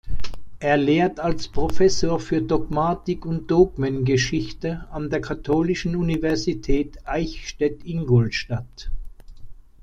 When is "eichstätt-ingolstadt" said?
7.07-8.89